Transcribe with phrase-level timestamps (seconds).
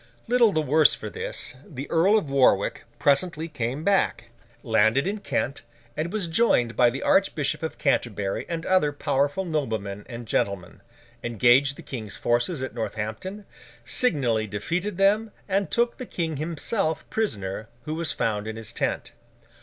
[0.27, 4.29] Little the worse for this, the Earl of Warwick presently came back,
[4.63, 5.61] landed in Kent,
[6.09, 10.81] was joined by the Archbishop of Canterbury and other powerful noblemen and gentlemen,
[11.23, 13.45] engaged the King's forces at Northampton,
[13.85, 19.11] signally defeated them, and took the King himself prisoner, who was found in his tent.